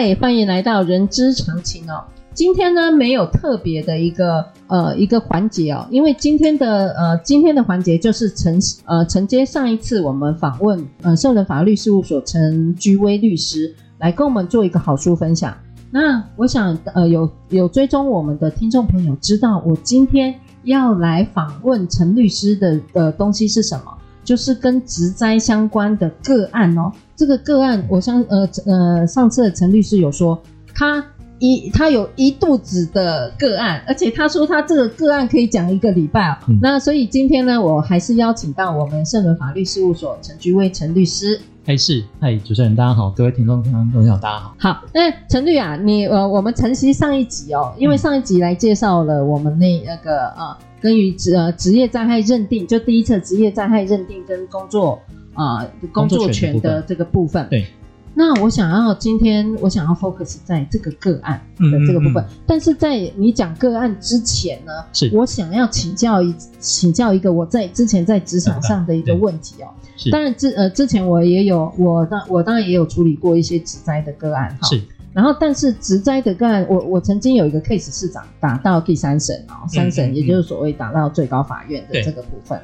[0.00, 2.04] 嗨，欢迎来到人之常情哦。
[2.32, 15.52] 今天呢，没有特别的一个呃一个环节哦，因为今天的呃今天的环节就是承呃承接上一次我们访问呃圣人法律事务所陈居威律师来跟我们做一个好书分享。
[15.90, 23.98] 那我想呃有有追踪我们的听众朋友知道，我今天要来访问陈律师的的东西是什么？
[24.22, 26.92] 就是跟植灾相关的个案哦。
[27.18, 30.40] 这个个案，我相呃呃，上次陈律师有说，
[30.72, 31.04] 他
[31.40, 36.36] 一他有一肚子的个案，而且他说他这个个案可以讲一个礼拜哦。
[36.46, 41.40] 嗯、那所以今天呢，我还是邀请到我们盛伦法律事务所陈菊威陈律师。
[41.66, 44.54] 哎是，嗨，主持人大家好，各位听众朋友大家好。
[44.56, 55.00] 好，那陈律啊，你呃，我们晨曦上一集哦，因为上一集来介绍了我们那那个呃，关于职呃职业灾害认定，就第一次职业灾害认定跟工作。
[55.38, 57.46] 啊、呃，工作权的这个部分。
[57.48, 57.64] 对，
[58.12, 62.26] 那我想要今天我想要 focus 在这个个案的这个部分，嗯。
[62.26, 65.08] 嗯嗯，但是在你讲个案之前呢，是。
[65.14, 69.68] 我想要请教一请教一个我在之前在职场上的一个问题哦。
[69.96, 74.68] 是，当然之呃之前我也有我当我当然也有处理过一些职灾的个案哈。
[74.68, 82.60] 是，然后但是职灾的个案，我我曾经有一个 case 市长打到第三审哦，三审也就是所谓打到最高法院的这个部分，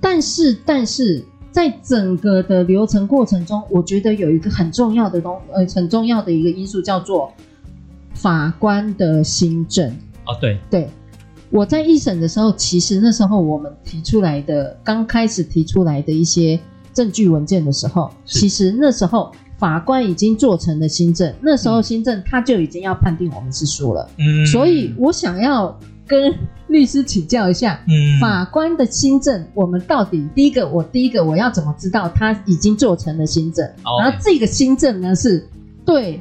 [0.00, 1.24] 但是但是。
[1.50, 7.32] 在整个的流程过程中，我觉得有一个很重要的东，呃，很重要的一个因素叫做
[8.14, 9.88] 法官的新政。
[10.26, 10.88] 哦，对对，
[11.50, 16.58] 我在一审的时候，其实那时候我们提出来的，刚开始提出来的一些
[16.92, 24.08] 证据文件的时候，其实那时候法官已经做成了新政，那时候新政他就已经要判定我们是输了。
[24.18, 25.78] 嗯，所以我想要。
[26.06, 26.34] 跟
[26.70, 33.66] 律师请教一下，嗯，法官的新政，我们到底第一个，我第一个我要怎么知道他已经做成了新政？
[33.84, 35.46] 哦，然后这个新政呢，是
[35.84, 36.20] 对，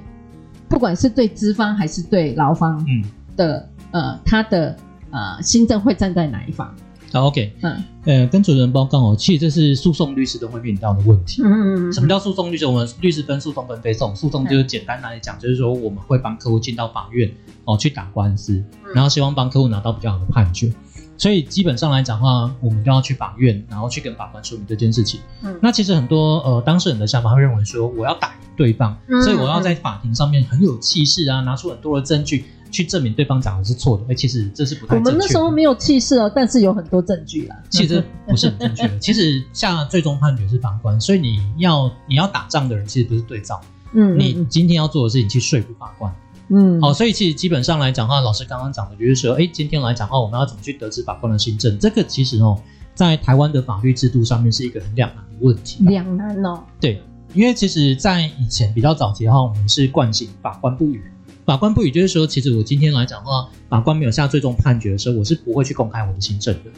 [0.67, 3.03] 不管是对资方还是对劳方嗯
[3.37, 4.75] 的，嗯，呃，他的
[5.11, 6.73] 呃新政会站在哪一方？
[7.11, 11.41] 好，OK，嗯，呃，跟主持人报告哦，其实这是诉讼律师都会面临到的问题。
[11.43, 11.93] 嗯嗯嗯。
[11.93, 12.65] 什么叫诉讼律师？
[12.65, 14.15] 我们律师分诉讼跟非诉讼。
[14.15, 17.31] 诉讼就是简单来讲，就是说我们会帮客户进到法院
[17.65, 20.71] 哦去打官司，然后希望帮客户拿到比较好的判决。
[21.17, 25.19] 所以基本上来讲的话，我们都要去法院，然后去跟法官说明这件事情。
[25.41, 25.57] 嗯。
[25.61, 32.45] 那其实很多呃当事人的想法会认为说，我要打赢对方，所以我要在法庭上面很有气势啊，拿出很多的证据。
[32.71, 35.09] 去证明对方讲的是错的，哎，其实这是不太正确。
[35.09, 37.55] 我们那时候没有气势哦，但是有很多证据啦。
[37.69, 38.97] 其实不是很正确的。
[38.99, 43.59] 其实下最终判决是法官，所以你要你要打仗的人其实不是对照。
[43.93, 46.13] 嗯，你今天要做的事情去说服法官。
[46.49, 51.77] 嗯，好，所以其实基本上来讲的话，老师刚刚讲的就是说，哎，今天来讲的话，我们要怎么去得知法官的心证？
[51.79, 52.59] 这个其实哦，
[52.95, 55.83] 在台湾的法律制度上面是一个很两难的问题。
[55.85, 56.63] 两难哦。
[56.79, 57.01] 对，
[57.33, 61.03] 因为其实，在以前比较早期的话，我们是惯性法官不语。
[61.45, 66.69] 法官不予，就是说，其实我今天来讲的话，法官没有下最终判决的时候，我是不会去公开我的行政的。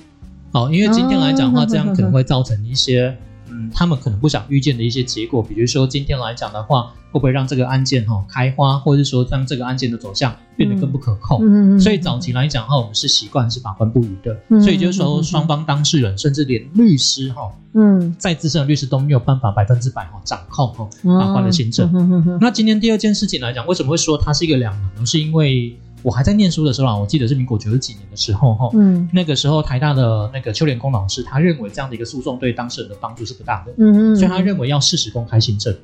[0.51, 3.17] 好，因为今天来讲的话，这样可能会造成一些。
[3.61, 11.39] 嗯，他们可能不想预见的一些结果，比如说今天来讲的话，会不会让这个案件哈、哦、开花，或者是说让这个案件的走向变得更不可控？
[11.43, 11.79] 嗯嗯。
[11.79, 21.91] 所以早期来讲的话，我们是习惯是法官不语的，嗯、所以就是说双方当事人，甚至连律师哈，嗯，再资深的律师都没有办法百分之百哈掌控哈法官的行政。
[21.93, 25.05] 嗯、那今天第二件事情来讲，为什么会说它是一个两难呢？
[25.05, 25.75] 是因为。
[26.03, 35.75] 我还在念书的时候啊，我记得是民国九十几年的时候哈，嗯，那个时候台大的那个邱连功老师，他认为这样的一个诉讼对当事人的帮助是不大的，嗯，嗯，所以他认为要适时公开行政。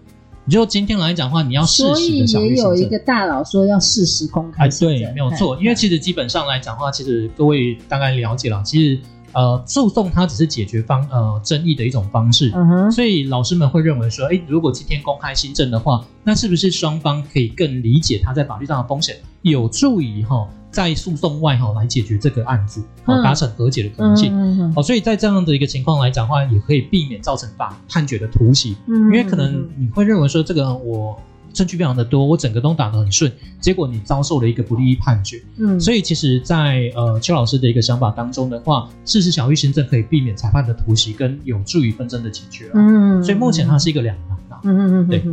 [0.46, 2.28] 你就今天来讲的话，你要适时的。
[2.28, 4.96] 所以也有一个大佬说要适时公开行政。
[4.96, 9.00] 哎，对，没有错，因为其实基本上来讲的话，其实各位大概了解了，其实。
[9.34, 31.20] 呃，诉讼它只是解决方呃争议的一种方式，嗯哼，所以老师们会认为说，诶，如果今天公开新证的话，那是不是双方可以更理解他在法律上的风险，有助于哈、哦、在诉讼外哈、哦、来解决这个案子，好、哦、达成和解的可能性，嗯嗯、哦，所以在这样的一个情况来讲的话，也可以避免造成法判决的突袭，嗯，因为可能你会认为说这个我。
[31.58, 35.42] 证据非常的多，我整个都打得很顺，结果你遭受了一个不利于判决。
[35.58, 42.70] 嗯，所以其实在，在呃邱老师的一个想法当中的话，事实小于行政可以避免裁判的突袭，跟有助于纷争的解决。
[42.76, 44.62] 嗯，所以目前它是一个两难啊。
[44.64, 45.24] 嗯嗯嗯，对。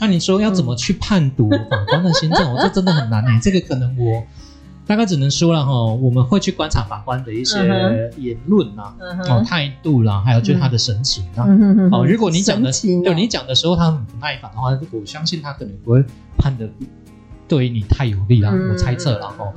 [0.00, 2.50] 那你说要怎么去判读法官的行政？
[2.50, 4.24] 我这真的很难诶，这个可能我。
[4.86, 7.56] 大概只能说了哈，我们会去观察法官的一些
[8.18, 8.94] 言论啦，
[9.28, 11.46] 哦态度啦，还有就是他的神情啊。
[11.90, 12.70] 哦，如果你讲的，
[13.02, 16.04] 对你讲的时候他很不耐烦的话，我相信他可能不会
[16.36, 16.68] 判的
[17.48, 18.52] 对你太有利啦。
[18.70, 19.52] 我猜测了哈。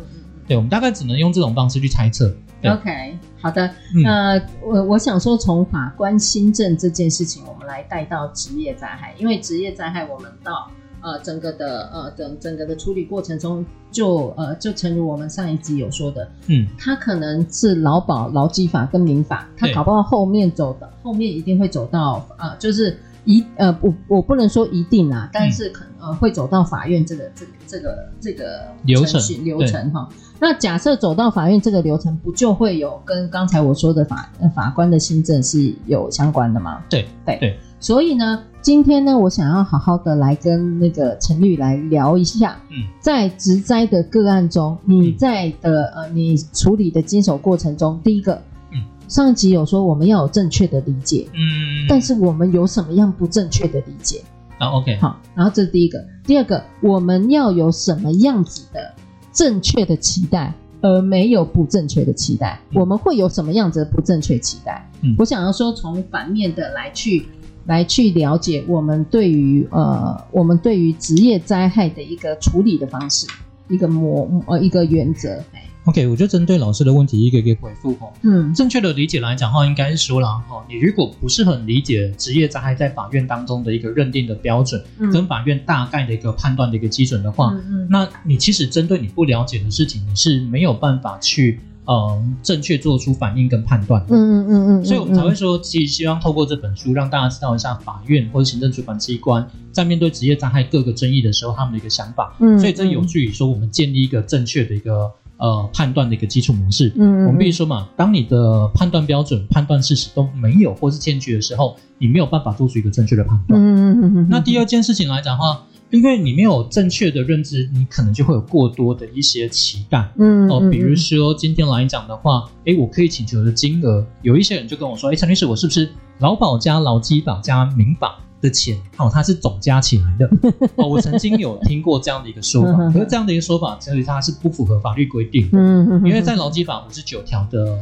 [0.48, 2.34] 对，我们大概只能用这种方式去猜测。
[2.64, 3.70] OK，好的。
[4.02, 10.72] 那我我想说，从法官新政这件事情，我们来带到职业灾害，因为职业灾害我们到。
[11.08, 30.10] 呃，整个的呃，整整个的处理过程中就，就呃，就诚如我们上一集有说的，嗯，他可能是劳保、劳基法跟民法，他搞不好后面走的后面一定会走到呃，就是一呃，我我不能说一定啊，但是可能、嗯、呃会走到法院这个这个这个这个流程流程哈。
[30.40, 36.84] 那假设走到法院这个流程，不就会有跟刚才我说的法法官的新政是有相关的吗？
[36.90, 38.44] 对对对，所以呢。
[38.60, 42.60] 今天呢，我想要好好的来跟那个陈律来聊一下。
[42.70, 48.34] 嗯，在植灾的个案中，你在的呃，你处理的经手过程中，第一个，
[48.74, 54.22] 嗯，上一集有说我们要有正确的理解，嗯，但是我们有什么样不正确的理解？
[54.58, 58.94] 啊，OK，好，然后这是第一个，第二个，我们要有什么样子的
[59.32, 62.60] 正确的期待，而没有不正确的期待？
[62.74, 64.86] 我们会有什么样子的不正确期待？
[65.04, 67.28] 嗯，我想要说从反面的来去。
[67.68, 73.28] 来去了解我们对于呃，我们对于职业灾害的一个处理的方式，
[73.70, 75.44] 一个模呃一个原则。
[75.84, 78.08] OK，我就针对老师的问题一个一个回复哈。
[78.22, 91.60] 嗯，正确的理解来讲的话，应该是说了哈，你如果不是很理解职业灾害在法院当中的一个认定的标准，嗯、跟法院大概的一个判断的一个基准的话，嗯嗯，那你其实针对你不了解的事情，你是没有办法去。
[91.88, 94.04] 嗯，正确做出反应跟判断。
[94.10, 102.36] 嗯嗯嗯嗯，所以我们才会说，其实希望透过这本书，让大家知道一下法院或者行政主管机关在面对职业灾害各个争议的时候，他们的一个想法。
[102.40, 106.92] 嗯，所以这有助于说我们建立一个正确的一个呃判断的一个基础模式。
[106.98, 113.58] 嗯，我们必须说嘛，当你的判断标准、判断事实都没有或是欠缺的时候，你没有办法做出一个正确的判断。
[113.58, 114.28] 嗯嗯嗯嗯。
[114.30, 115.64] 那第二件事情来讲的话。
[115.90, 125.90] 因为你没有正确的认知，你可能就会有过多的一些期待，嗯哦，比如说今天来讲的话，哎，我可以请求的金额，有一些人就跟我说，哎，陈律师，我是不是
[126.20, 130.30] 劳保加劳基法加民法的钱，哦，它是总加起来的？
[130.76, 137.80] 哦，我曾经有听过这样的一个说法，可是这样的一个说法，其实它是不符合法律规定的，嗯，因为在劳基法五十九条的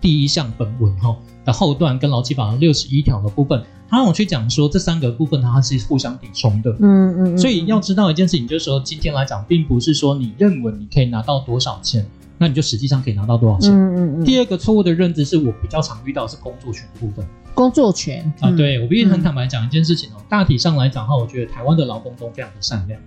[0.00, 1.16] 第一项本文哈
[1.50, 3.60] 的后段，跟劳基法六十一条的部分。
[3.88, 12.06] 他让我去讲说，这三个部分它是互相抵充的，嗯嗯，所以要知道一件事情，就是说今天来讲，并不是说你认为你可以拿到多少钱，
[12.38, 13.72] 那你就实际上可以拿到多少钱。
[13.72, 14.24] 嗯嗯嗯。
[14.24, 17.26] 第二个错误的认知是我比较常遇到的是工作权的部分。
[17.52, 22.98] 工作权啊，对，我必须很坦白讲一件事情哦，大体上来讲的话，我觉得台湾的劳工都非常的善良，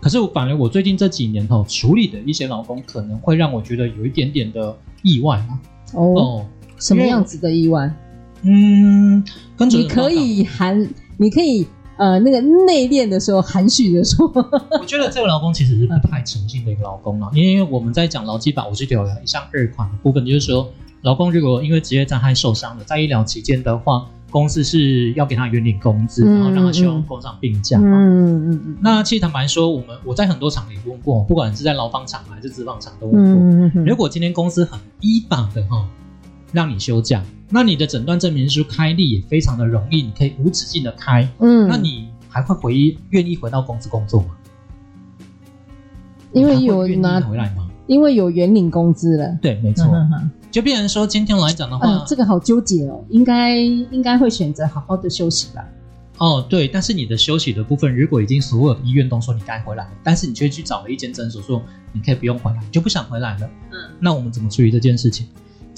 [0.00, 4.72] 可是我反而我最近这几年哈处理的一些劳工，可能会让我觉得有一点点的
[5.02, 5.58] 意外啊。
[5.94, 6.46] 哦，
[6.78, 7.90] 什么样子的意外？
[8.42, 9.22] 嗯，
[9.56, 11.66] 跟你可以含，你可以
[11.96, 14.26] 呃，那个内敛的时候含蓄的说。
[14.80, 20.70] 我觉得这个劳工其实是不太诚信的一个劳工了，因为我们在讲劳基法五十条一项二款的部分，就是说，
[21.02, 27.78] 劳工如果因为职业灾害受伤了，在医疗期间的话，公司是要给他原领工资，然后让他休养工伤病假。
[27.78, 28.76] 嗯嗯嗯。
[28.80, 33.22] 那其实坦白说，我们我在很多厂里问过，不管是在劳方厂还是资方厂都问过。
[33.22, 33.84] 嗯嗯嗯。
[33.84, 35.84] 如果今天公司很依法的哈，
[36.52, 37.22] 让你休假。
[37.50, 41.26] 那你的诊断证明书开立也非常的容易，你可以无止境的开。
[41.38, 44.36] 嗯，那你还会回愿意回到公司工作吗？
[46.32, 47.66] 因为有拿回来吗？
[47.86, 49.38] 因为有原领工资了。
[49.40, 49.86] 对，没错。
[49.86, 53.02] 嗯、哼就变成说，今天来讲的话、嗯，这个好纠结哦。
[53.08, 55.66] 应该应该会选择好好的休息吧。
[56.18, 56.68] 哦，对。
[56.68, 61.62] 但是你的休息的部分，如果已经所有的医院都说你该回来，但是你却去找了一间诊所说
[61.92, 63.50] 你可以不用回来，你就不想回来了。
[63.70, 65.26] 嗯，那我们怎么处理这件事情？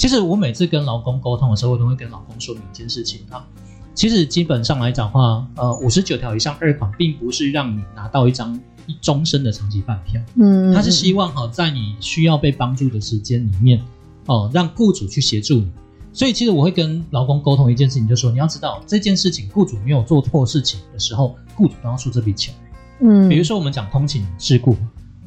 [0.00, 3.46] 其实我每次跟劳工沟通的时候，我都会跟劳工说明一件事情啊。
[3.94, 13.78] 其实基本上来讲的话，呃，五十九条以上二款，并不是让你拿到一张一终身的长期饭票，嗯，他是希望哈，在你需要被帮助的时间里面，
[14.24, 15.70] 哦，让雇主去协助你。
[16.14, 22.54] 所以其实我会跟劳工沟通一件事情，就是说你要知道这件事情，雇主没有做错事情的时候，雇主都要出这笔钱。
[23.02, 24.74] 嗯，比如说我们讲通勤事故。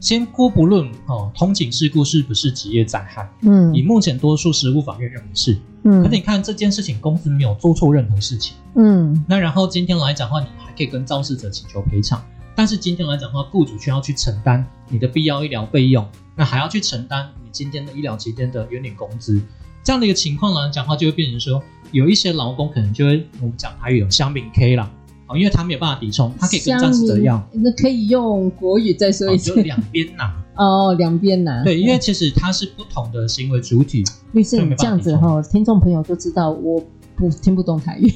[0.04, 3.26] 先姑不论哦，通勤事故是不是职业灾害？
[3.40, 5.58] 嗯，以目前多数实务法院认为是。
[5.84, 8.58] 嗯，可你看这件事情，公司没有做错任何事情。
[8.76, 12.22] 嗯，那然后今天来讲的话，你还可以跟肇事者请求赔偿。
[12.54, 16.06] 但是今天来讲的话，雇主却要去承担你的必要医疗费用，
[16.36, 19.42] 那还要去承担你今天的医疗期间的原领工资，
[19.86, 24.92] 这样的一个情况来讲的话，就会变成说，有一些劳工可能就会我们讲台语有乡民 K 啦，
[25.34, 30.34] 啊，因为他没有办法抵充，他可以跟战士一样，那可以用国语再说一次，就两边拿。
[30.56, 36.84] 哦，两边拿，对，因为其实它是不同的行为主体，律师你这样子哈，听众朋友就知道我。
[37.16, 38.12] 不听不懂台语，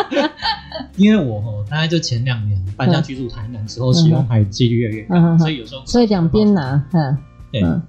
[0.98, 7.16] 因为我哦，大概就前两年搬家居住台南之后，使用台语几率越来越高，嗯、所以有时候所以两边拿，嗯，
[7.50, 7.80] 对，嗯、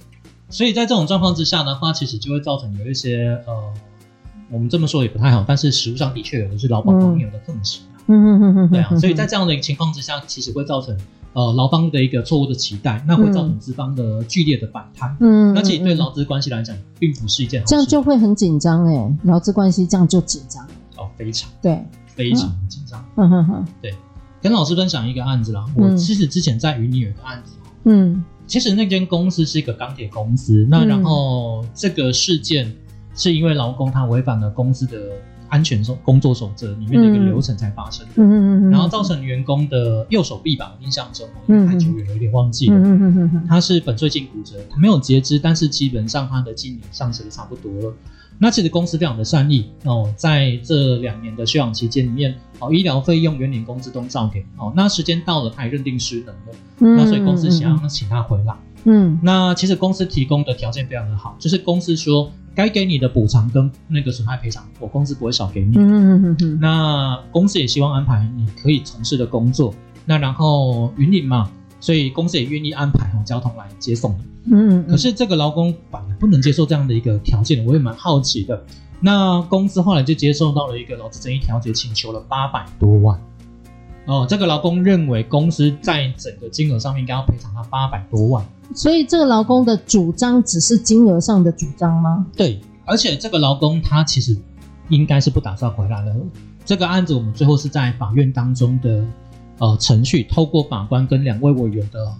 [0.50, 3.74] 所以在这种状况之下的话，其实就会造成有一些呃，
[4.50, 10.98] 我们这么说也不太好，但是实务上的确有的是劳保朋友的奉行，嗯嗯嗯嗯，对啊，所以在这样的一个情况之下，其实会造成。
[11.34, 15.18] 呃，劳方的一个错误的期待，那会造成资方的剧烈的反弹。
[15.20, 17.70] 嗯，那其实对劳资关系来讲，并不是一件好事。
[17.72, 20.66] 这样就会很紧张哎，劳资关系这样就紧张。
[20.96, 23.06] 哦，非常对，非常紧张。
[23.18, 23.94] 嗯哼哼，对，
[24.42, 25.66] 跟老师分享一个案子啦。
[25.76, 27.56] 我其实之前在云里有一个案子。
[27.84, 32.74] 嗯，其实那间公司是一个钢铁公司，那然后这个事件
[33.14, 34.98] 是因为劳工他违反了公司的。
[35.50, 47.96] 安全守工作守则里面的一个流程才发生的，嗯嗯嗯，然后造成员工的右手臂吧，印象中因为太久远有点忘记了，嗯嗯嗯，他是粉碎性骨折，他没有截肢，但是基本上他的机能丧失的差不多了。
[48.38, 54.74] 那其实公司非常的善意哦，在这两年的休养期间里面，哦，医疗费用、原领工资都照给哦。
[54.76, 58.54] 那时间到了，他也认定失能了，嗯，那所以公司想要请他回来，
[58.86, 62.32] 嗯，那其实公司提供的条件非常的好，就是公司说。
[62.56, 65.76] 该给你的补偿跟那个损害赔偿，我公司不会少给你。
[65.76, 66.58] 嗯嗯嗯嗯。
[66.62, 69.76] 那公司也希望安排你可以从事的工作，
[70.06, 71.52] 那然后云林嘛，
[71.82, 74.54] 所以公司也愿意安排交通来接送你。
[74.54, 74.88] 嗯嗯。
[74.88, 78.64] 可是这个劳工反而不能接受这样的一个条件，我也蛮好奇的。
[79.02, 83.20] 那公司后来就接受到了一个劳资争议调解请求了八百多万。
[84.06, 88.46] 哦，这个劳工认为公司在整个金额上面应该要赔偿他八百多万。
[88.74, 92.26] 所以这个劳工的主张只是金额上的主张吗？
[92.36, 94.38] 对，而且这个劳工他其实
[94.90, 96.16] 应该是不打算回来了。
[96.66, 99.06] 这个案子我们最后是在法院当中的
[99.60, 102.12] 呃程序，透过法官跟两位委员的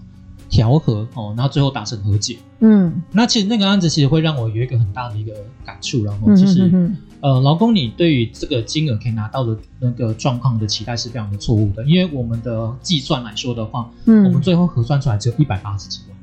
[0.48, 2.36] 调和哦，然后最后达成和解。
[2.60, 5.34] 嗯，那其实那个案子其实会让我有一个很大的一个
[5.64, 16.15] 感触，然后其实、呃，劳工你对于这个金额可以拿到的那个状况的期待是非常的错误的，因为我们的计算来说的话，嗯，我们最后核算出来只有一百八十几万。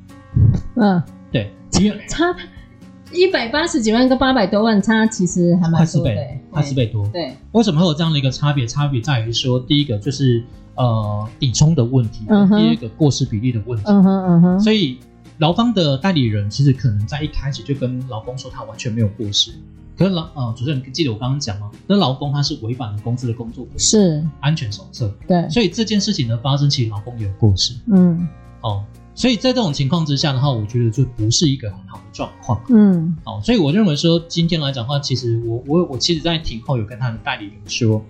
[0.75, 1.01] 嗯，
[1.31, 1.51] 对，
[2.07, 2.35] 差
[3.11, 7.07] 一百八十几万跟八百多万差，其实还蛮多的，快四倍，快四倍多。
[7.09, 8.65] 对，为什么会有这样的一个差别？
[8.65, 10.43] 差别在于说，第一个就是
[10.75, 13.85] 呃抵充的问题，嗯、第二个过失比例的问题。
[13.85, 14.59] 嗯哼嗯哼。
[14.59, 14.97] 所以
[15.37, 19.51] 劳方的代理人其实可能在一开始就跟劳工说他完全没有过失，
[19.95, 21.69] 可是劳呃主持人记得我刚刚讲吗？
[21.85, 25.13] 那劳工他是违反了公司的工作是安全手册。
[25.27, 27.75] 对，所以这件事情的发生，其实劳工也有过失。
[27.85, 28.27] 嗯，
[28.61, 28.83] 哦。
[29.15, 32.61] 所以在这种情况之下的话，我觉得就不是一个很好的状况。
[32.69, 38.03] 嗯，好，所以我认为说今天来讲的话，其实我我我其实，在庭后有跟他的代理人说，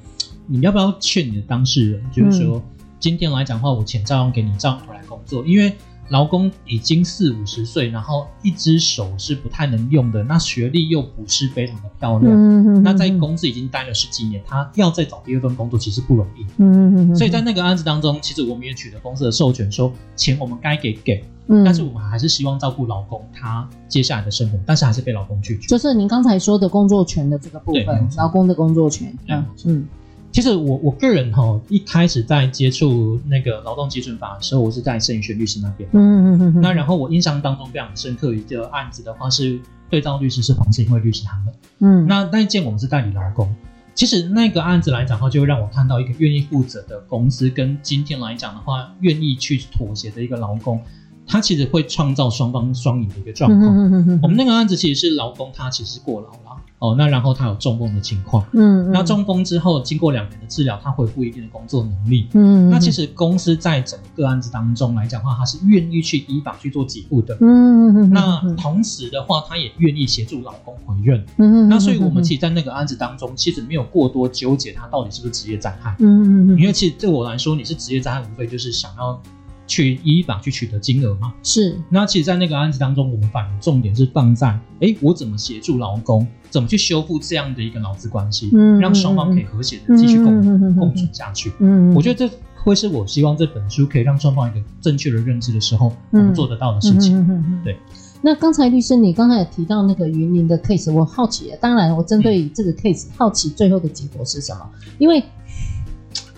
[0.47, 2.63] 你要不要劝你的当事人，就是说
[2.99, 5.73] 今天来讲的话，我钱照样给你照样回来工作，因为。
[6.09, 16.45] 劳工已经四五十岁，然后一只手是不太能用的，那学历又不是非常的漂亮，嗯、哼哼那在公司已经待了十几年，他要再找第二份工作其实不容易。
[16.57, 25.67] 嗯、哼哼所以在那个案子当中，其实我们也取得公司的授权，说钱我们该给给，嗯、但是我们还是希望照顾老公他接下来的生活，但是还是被老公拒绝。
[25.67, 29.13] 就是您刚才说的工作权的这个部分，劳工的工作权。
[29.29, 29.87] 嗯嗯。
[30.33, 35.87] 其实我我个人哈，一开始在接触那个劳动基准法的时候，我是在盛宇轩律师那边。
[35.93, 36.59] 嗯嗯嗯。
[36.59, 39.59] 那然后我印象当中非常深刻一个案子的话，是
[39.91, 41.53] 对照律师是黄信惠律师他们。
[41.81, 42.07] 嗯。
[42.07, 43.55] 那那一件我们是代理劳工。
[43.93, 50.81] 其实那个案子来讲的话，就会让我看到一个愿意负责的公司，跟今天来讲的话，愿意去妥协的一个劳工。
[51.25, 53.61] 他其实会创造双方双赢的一个状况。
[53.61, 56.95] 嗯、哼哼我们那个案子其实是劳工，他其实是过劳了哦。
[56.97, 58.45] 那然后他有中风的情况。
[58.51, 58.91] 嗯，嗯。
[58.91, 62.27] 那中风之后，经过两年的治疗，他恢复一定的工作能力。
[62.33, 62.69] 嗯，嗯。
[62.69, 67.35] 那其实公司在整个案子当中来讲的话，他是愿意去依法去做给付的。
[67.39, 68.09] 嗯嗯。
[68.09, 71.25] 那同时的话，他也愿意协助劳工回任。
[71.37, 71.69] 嗯嗯。
[71.69, 75.95] 那所以我们其实，在那个案子当中，其实没有过多纠结他到底是不是职业灾害。
[75.99, 76.59] 嗯嗯嗯。
[76.59, 79.19] 因为其实对我来说，你是职业灾害，无非就是想要。
[79.65, 81.33] 去依法去取得金额吗？
[81.43, 81.77] 是。
[81.89, 84.47] 那其实，在那个案子当中，我们反而重点是放在，
[84.81, 91.51] 哎，我怎么协助劳工，怎么去修复这样的一个劳资关系，嗯，让双方可以和谐的继续共、嗯、共存下去。
[91.59, 97.17] 嗯，我觉得这会是我希望这本书可以让双方一个正确的认知的时候，我们做得到的事情。
[97.19, 97.77] 嗯对。
[98.21, 104.69] 那刚才律师，你刚才也提到那个云林的 case，我好奇，当然，我针对这个 case、嗯、好奇最后的结果是什么？
[104.97, 105.23] 因为。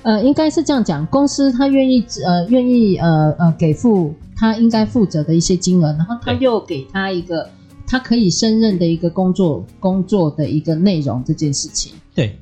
[0.05, 7.49] 呃，应该是这样讲，公司他愿意呃愿意呃呃给付他应该负责的一些金额，然后他又给他一个
[7.87, 11.93] 他可以胜任的一个工作工作的一个内容这件事情。
[12.13, 12.37] 对。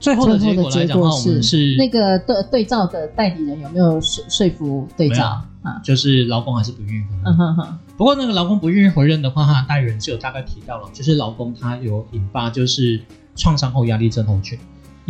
[0.00, 5.78] 最后的结果来讲的话，我们是那个对对照的代理人有没有说说服对照啊？
[5.84, 7.24] 就是劳工还是不愿意回认。
[7.26, 7.78] 嗯哼哼。
[7.96, 13.00] 不过那个劳工不愿意回认的话，他的代理人是有大概提到了，就是劳工他有引发就是
[13.36, 14.58] 创伤后压力症候群，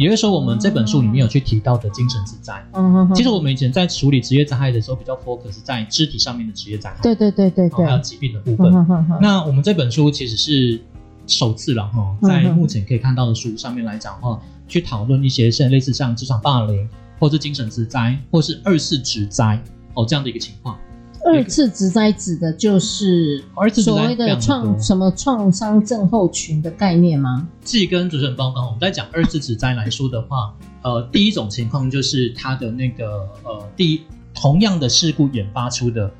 [0.01, 2.55] 也就是说我们这本书里面有去提到的精神之灾。
[2.73, 3.15] 嗯哼哼。
[3.15, 6.97] 其实我们以前在处理职业灾害的时候，比较 focus 在肢体上面的职业灾害。
[7.03, 7.85] 对对对对对。
[7.85, 8.73] 还有疾病的部分。
[9.21, 10.81] 那我们这本书其实是
[11.27, 14.41] 首次了哈，在目前可以看到的书上面来讲的话。
[14.71, 16.89] 去讨论一些现在类似像职场霸凌，
[17.19, 19.61] 或是精神之灾，或是二次职灾
[19.95, 20.79] 哦这样的一个情况。
[21.25, 23.43] 二次植灾指的就是
[23.75, 27.49] 所谓的创什么创伤症候群的概念吗？
[27.63, 34.03] 既跟主持人报告，我们在讲二次植灾来说的话，呃，第一种情况就是他的那个呃，第一
[34.35, 36.11] 同样的事故引发出的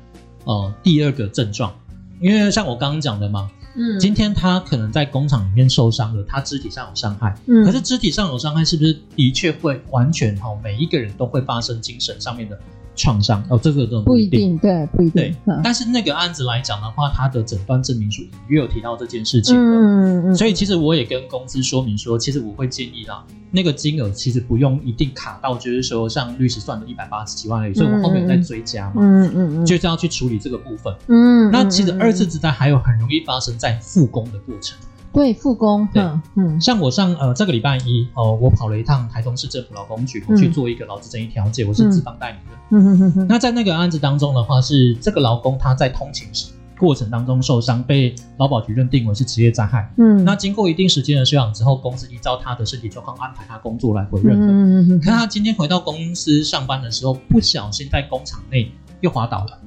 [0.45, 1.73] 呃第二个症状，
[2.19, 3.49] 因为像我刚刚讲的嘛。
[3.73, 7.33] 嗯，今天他可能在工厂里面受伤了，他肢体上有伤害。
[7.45, 10.49] 嗯，可是肢体上有伤害，是不是的确会完全哈？
[10.61, 12.59] 每一个人都会发生精神上面的
[12.95, 13.43] 创伤？
[13.49, 15.13] 哦，这个都不一定，对，不一定。
[15.13, 19.55] 对，嗯，但是那个案子来讲的话，他的诊断证明书也有提到这件事情。
[19.55, 20.35] 嗯嗯。
[20.35, 27.73] 所以其实我也跟公司说明说，其实我会建议啦，那个金额其实不用一定卡到，就是说像律师算的一百八十几万而已。
[27.73, 28.95] 所以我们后面有在追加嘛。
[28.97, 29.65] 嗯嗯嗯。
[29.65, 30.93] 就是要去处理这个部分。
[31.07, 31.49] 嗯。
[31.51, 34.77] 那其实二次之灾还有很容易发生在复工的过程。
[35.13, 35.87] 对，复工。
[35.93, 36.03] 对，
[36.35, 36.59] 嗯。
[36.59, 42.57] 像我上呃这个礼拜一哦，我跑了一趟台东市政府劳工局，我去做一个劳资争议调解，我是资方代理人。
[42.69, 43.27] 嗯哼哼哼。
[43.27, 49.91] 那在那个案子当中的话，是这个劳工他在通勤时过程当中受伤，被劳保局认定为是职业灾害。
[49.97, 50.23] 嗯。
[50.23, 54.47] 那经过一定时间的休养之后，公司依照他的身体状况安排他工作来回认的。
[54.47, 54.99] 嗯嗯。
[55.01, 59.59] 看他今天回到公司上班的时候，不小心在工厂内又滑倒了。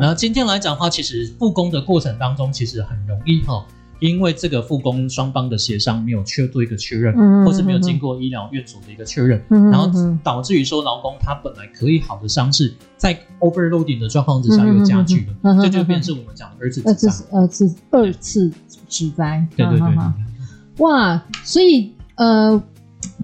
[0.00, 3.64] 然后今天来讲的话，其实复工的过程当中，其实很容易哈。
[4.00, 9.90] 因为这个复工双方的协商没有确做一个确认，嗯、或是没有经过医疗院所的一个确认，嗯、然后
[10.22, 17.26] 导致于说劳工他本来可以好的伤势，在 overloading 的状况之下又加剧了，这、嗯、就，就变成我们讲的二次职灾。
[17.32, 18.52] 二次二次
[18.88, 19.44] 职灾。
[19.56, 20.84] 对对对，对。
[20.84, 22.62] 哇，所以呃，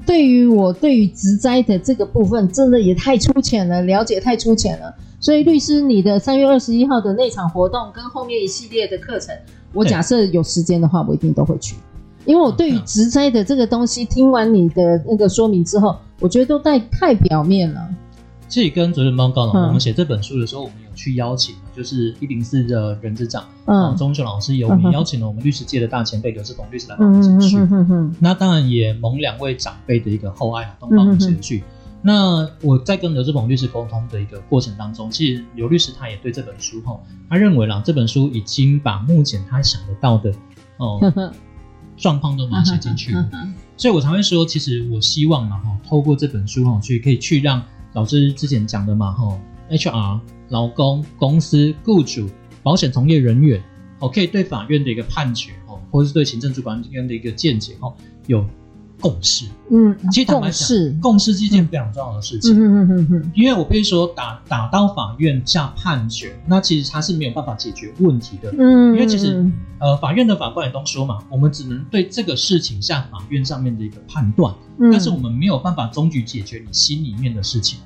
[0.04, 4.92] 对于我对于职灾的这个部分，真的也太粗浅了，了解太粗浅了。
[5.20, 9.34] 所以律师，你的三月二十一号的那场活动跟后面一系列的课程。
[9.74, 11.76] 我假设有时间的话，我一定都会去，
[12.24, 17.86] 因为我对于职灾的这个东西，听完你的那个说明之后，我觉得都太太表面了。
[18.46, 27.58] 自己跟主任报告了，我们写这本书的时候，我们有去邀请，就是一零四的人资长，嗯，钟秀老师，有我们邀请了我们律师界的大前辈刘志鹏律师来帮我们写序。
[28.20, 31.64] 那当然也蒙两位长辈的一个厚爱，都帮我们写序。
[32.06, 40.30] 那我在跟刘志鹏律师沟通的一个过程当中，其实刘律师他也对这本书哈，他认为啦，这本书已经把目前他想得到的
[40.76, 41.00] 哦
[41.96, 43.26] 状况都描写进去了，
[43.78, 47.62] 所以我才会说，其实我希望嘛哈，透过这本书哈，去可以去让
[47.94, 49.40] 老师之前讲的嘛哈
[49.70, 52.28] ，HR、劳工、公司、雇主、
[52.62, 53.62] 保险从业人员，
[54.00, 57.94] 哦，可以对法院的一个判决哦，或者是对行政主管机关的一个见解哦，
[58.26, 58.44] 有。
[59.04, 62.56] 共识，嗯，其实坦白讲，共识是一件非常重要的事情。
[62.56, 68.50] 嗯嗯嗯嗯，因为我可以说打打到法院下判决，那其实他是没有办法解决问题的。
[68.58, 69.44] 嗯，因为其实
[69.78, 74.54] 呃，法院的法官也都说嘛，我们只能对这个事情下法院上面的一个判断，
[74.90, 77.80] 但是我们没有办法终局解决你心里面的事情。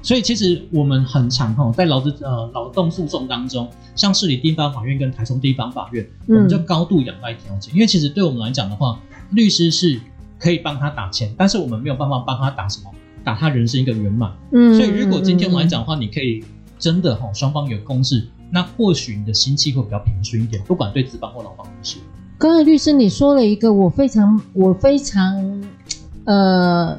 [0.00, 9.00] 所以其实我们很常哈，在劳资呃劳动诉讼当中，像市里地方法院跟台中地方法院，我们就高度仰赖调解，因为其实对我们来讲的话，
[9.32, 9.98] 律师是。
[10.42, 12.90] 可以帮他打钱，但是我们没有办法帮他打什么，
[13.22, 14.32] 打他人生一个圆满。
[14.50, 16.42] 嗯，所以如果今天来讲的话，你可以
[16.80, 21.98] 真的哈，双方有共识，那或许你的心气会比较平顺一点，不管对资方或劳方都是。
[22.38, 25.62] 刚才律师你说了一个我非常我非常
[26.24, 26.98] 呃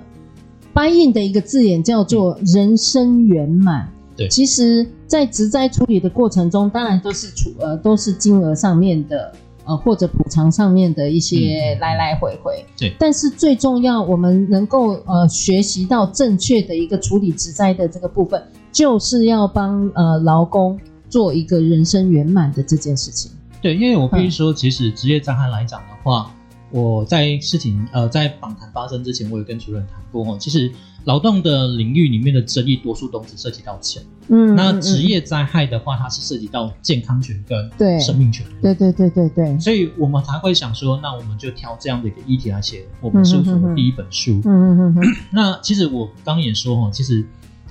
[0.74, 3.90] buy in 的一个字眼，叫做人生圆满。
[4.16, 9.34] 对，其实，在职灾处理的过程中，当然都是处呃都是金额上面的。
[9.66, 12.96] 呃，或者补偿上面的一些来来回回，对、嗯。
[13.00, 23.32] 但是最重要，我们能够呃学习到正确的一个处理职灾的这个部分，就是要帮呃劳工做一个人生圆满的这件事情。
[23.62, 26.30] 对，因为我必须说，其实职业灾害来讲的话，
[26.74, 30.38] 嗯、我在事情呃在访谈发生之前，我有跟主任谈过哦。
[30.38, 30.70] 其实
[31.06, 34.04] 劳动的领域里面的争议，多数都只涉及到钱。
[34.28, 38.46] 嗯，那职业灾害的话，它是涉及到健康权跟对生命权。
[38.62, 39.60] 对对对对对。
[39.60, 44.42] 所以我们才会想说，那我们就挑这样的一个议题来写我们事务所的第一本书。
[44.46, 45.16] 嗯嗯嗯嗯。
[45.32, 47.26] 那其实我刚也说哈，其实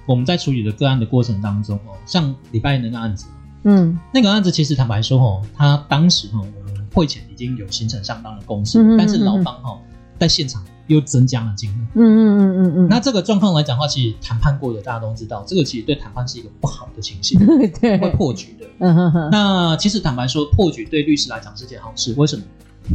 [0.07, 3.27] 我们在处理的个案的过程当中哦，像礼拜那个案子，
[3.65, 9.79] 嗯，那个案子其实坦白说哦，他当时哈，我们会前已经有形成相当的共识，但是劳方哈
[10.19, 10.63] 在现场。
[10.93, 12.89] 又增加了金额，嗯嗯嗯嗯嗯。
[12.89, 17.39] 那这个状况来讲的话，其实谈判过的大家都知道，这个其实对谈判是一个不好的情形，
[17.81, 18.67] 对，会破局的。
[18.79, 19.29] 嗯哼哼。
[19.31, 22.15] 那其实坦白说，破局对律师来讲是件好事。
[22.17, 22.43] 为什么？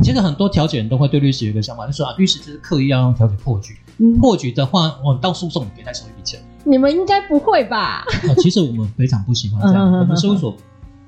[0.03, 3.77] 其实很多调解人都会对律师有一个想法，就说啊，律师就是刻意要用调解破局。
[4.19, 6.39] 破局的话，我们到诉讼你可以再收一笔钱。
[6.63, 8.03] 你们应该不会吧？
[8.37, 9.91] 其实我们非常不喜欢这样。
[9.91, 10.55] 我们事务所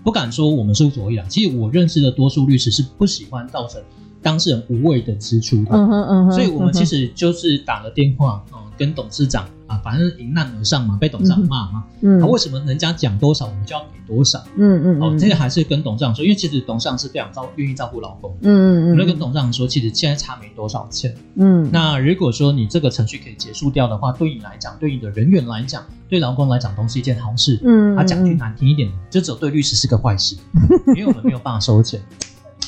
[0.04, 1.26] 不敢说我们事务所一样。
[1.30, 3.82] 其实我认识的多数律师是不喜欢造成。
[4.22, 14.44] 当事人无谓的支出，嗯哼嗯哼，所以我们其实就是打了电话，嗯，跟董事长啊，反正迎难而上嘛，被董事长骂嘛，嗯，为什么人家讲多少，我们就要给多少？
[14.58, 30.36] 嗯嗯，哦，这个还是跟董事长说，因为其实董事长是非常照愿意照顾老公，嗯嗯嗯，我们跟董事长说，其实现在差没多少钱，嗯，那如果说你这个程序可以结束掉的话，对你来讲，对你的人员来讲，对劳工来讲，都是一件好事，嗯，他讲句难听一点，就只有对律师是个坏事，
[30.96, 32.02] 因为我们没有办法收钱。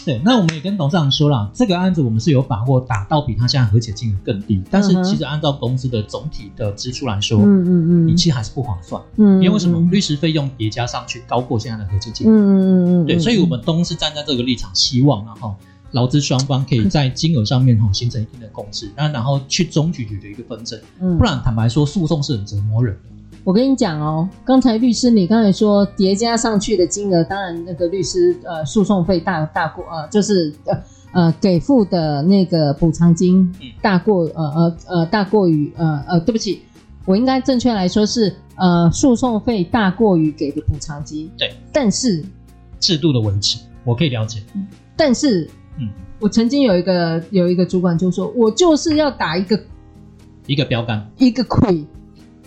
[0.04, 15.56] 对，那我们也跟董事长说了，这个案子我们是有把握打到比他现在和解金额更低，但是其实按照公司的总体的支出来说，嗯嗯嗯，你其实还是不划算，嗯，因为为什么律师费用叠加上去高过现在的和解金额，嗯嗯嗯，对，所以我们都是站在这个立场，希望然后
[15.92, 23.21] 劳资双方可以在金额上面哈形成一定的共识，那然后去终局的一个纷争，嗯，不然坦白说，诉讼是很折磨人的。
[23.44, 33.52] 我跟你讲哦，刚才律师你刚才说叠加上去的金额，当然那个律师呃诉讼费大大过呃就是呃呃给付的那个补偿金
[33.82, 36.62] 大过呃呃呃大过于呃呃对不起，
[37.06, 41.28] 我应该正确来说是呃诉讼费大过于给的补偿金。
[41.38, 42.24] 对，但是
[42.80, 44.40] 制度的维持我可以了解，
[44.96, 45.50] 但是
[45.80, 49.60] 嗯，我曾经有一个有一个主管就说，我就是要打一个
[50.46, 51.10] 一个标杆。
[51.18, 51.84] 一个亏。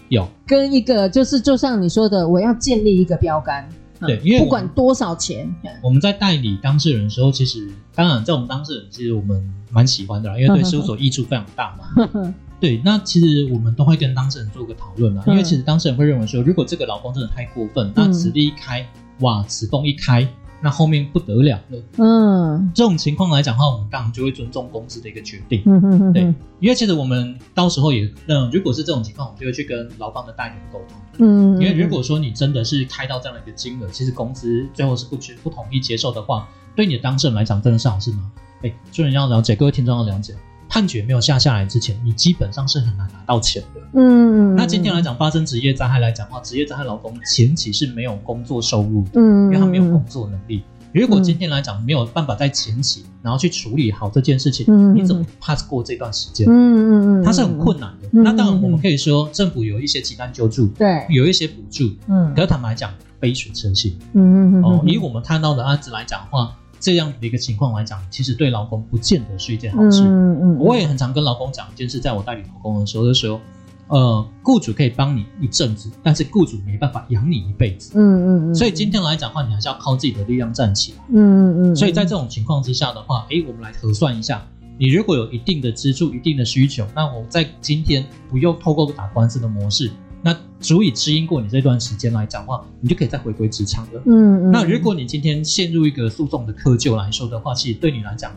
[0.08, 3.68] 有跟一个就是，就像你说的，我要建立一个标杆，
[4.00, 12.34] 对，因为不管多少钱，我们在代理当事人的时候，其实当然在我们当事人，其实我们蛮喜欢的啦，因为对 事务所益处非常大嘛。
[12.60, 18.86] 对，那其实我们都会跟当事人做个讨论啦，因为其实当事人会认为说，如果这个劳工真的太过分，那此地一开，
[19.20, 20.26] 哇，此洞一开。
[20.64, 26.22] 那后面不得了了，嗯，这种情况来讲的话，我们当然就会尊重公司的一个决定，嗯嗯嗯，对，
[26.59, 38.33] 因为其实我们到时候也，那，如果是这种情况，我们就会去跟劳方的代理人沟通，嗯，因为如果说你真的是开到这样的一个金额，其实公司最后是不不同意接受的话，对你的当事人来讲真的是好事吗？
[38.62, 40.35] 哎，所以你要了解，各位听众要了解。
[40.68, 43.81] 判决没有下下来之前，你基本上是很难拿到钱的。
[43.94, 50.62] 嗯，那今天来讲，发生职业灾害来讲的话，职业灾害劳工前期是没有工作收入的，嗯，因为他没有工作能力。
[50.92, 56.46] 如果今天来讲没有办法在前期，然后去处理好这件事情，嗯，你怎么 pass 过这段时间？
[56.48, 58.09] 嗯嗯嗯，它是很困难的。
[58.12, 63.98] 那当然，我们可以说政府有一些急难救助，对，有一些补助，嗯，可是坦白讲，杯水车薪。
[64.12, 64.62] 嗯嗯嗯。
[64.62, 66.57] 哦，以我们看到的案子来讲的话。
[66.85, 70.03] 这样的一个情况来讲，其实对劳工不见得是一件好事。
[70.03, 73.40] 嗯嗯，我也很常跟劳工讲一件事，在我代理劳工的时候的时候，
[73.88, 77.92] 呃，雇主可以帮你一阵子，但是雇主没办法养你一辈子。
[77.94, 78.55] 嗯嗯嗯。
[78.55, 80.99] 所以今天来讲的话，你还是要靠自己的力量站起来。
[81.09, 81.75] 嗯嗯嗯。
[81.75, 89.90] 所以在这种情况之下的话，诶，我们来核算一下，你如果有一定的支出、一定的需求，那我在今天不用透过打官司的模式。
[90.24, 94.02] 那足以支撑过你这段时间来讲的话，你就可以再回归职场了。
[94.06, 94.50] 嗯嗯。
[94.50, 98.32] 那如果你今天陷入一个诉讼的窠臼来说的话，其实对你来讲，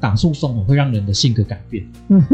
[0.00, 1.86] 打诉讼会让人的性格改变。
[2.08, 2.24] 嗯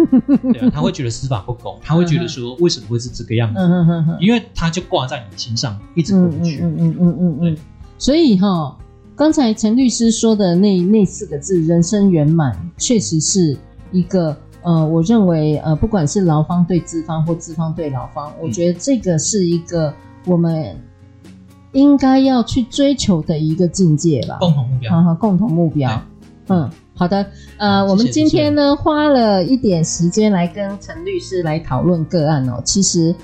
[0.53, 3.59] 对啊，他会觉得司法不公，他会觉得说为什么会是这个样子？
[3.59, 4.17] 嗯嗯嗯。
[4.21, 6.61] 因为他就挂在你心上，一直过不去。
[6.63, 7.57] 嗯嗯嗯嗯嗯。
[7.99, 8.79] 所以哈，
[9.17, 13.57] 刚才陈律师说的那那四个字“人生圆满”，确实是
[13.91, 14.37] 一个。
[14.63, 19.93] 呃，我认为，呃，不管是劳方对资方或资方对劳方，嗯，我觉得这个是一个
[20.25, 20.81] 我们
[21.73, 24.39] 应该要去追求的一个境界吧。
[24.41, 26.03] 共同目标，好好，共同目标。
[26.49, 27.27] 嗯，好的。
[27.57, 32.61] 呃，我们今天呢，花了一点时间来跟陈律师来讨论个案哦。
[32.65, 33.15] 其实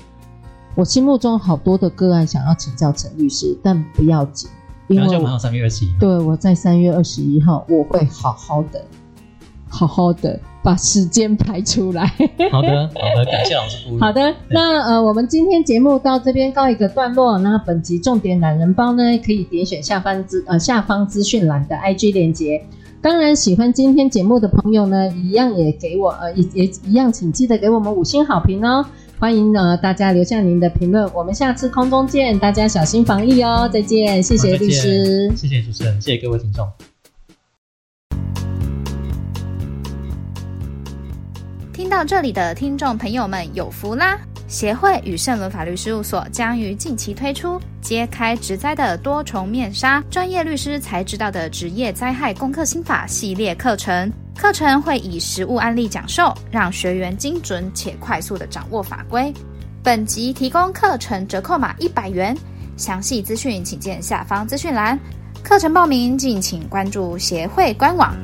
[0.75, 4.49] 我心目中好多的个案想要请教陈律师，但不要紧，
[4.87, 8.83] 因为我三月二十一，对，我在三月二十一号我会好好的。
[9.71, 12.05] 好好的把时间排出来。
[12.51, 13.99] 好的，好的，感谢老师鼓励。
[14.01, 17.37] 好的，那呃，我们今天节目到这边告一个段落。
[17.37, 22.61] 那本集重点懒人包呢，可以点选下方资呃下方资讯栏的 IG 链接。
[23.01, 28.85] 当然，喜欢今天节目的朋友呢，一样也给我呃也也一样，请记得给我们五星好评哦。
[29.17, 36.67] 欢迎呃大家留下您的评论，我们下次空中见，大家小心防疫哦，再见，谢谢律师，谢谢主持人，谢谢各位听众。
[41.89, 44.15] 听到这里的听众朋友们有福啦！
[44.47, 54.13] 协会与圣伦法律事务所将于近期推出揭开职灾的多重面纱，专业律师才知道的职业灾害攻克心法系列课程。
[54.37, 59.33] 课程会以实务案例讲授，让学员精准且快速地掌握法规。
[59.81, 62.37] 本集提供课程折扣码一百元，
[62.77, 64.97] 详细资讯请见下方资讯栏。
[65.41, 68.15] 课程报名敬请关注协会官网。